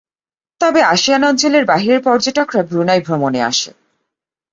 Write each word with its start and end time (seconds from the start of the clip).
তবে 0.61 0.81
আসিয়ান 0.83 1.23
অঞ্চলের 1.23 1.63
বাহিরের 1.65 2.01
পর্যটকরা 2.03 2.61
ব্রুনাই 2.63 3.01
ভ্রমণে 3.01 3.41
আসে। 3.43 3.71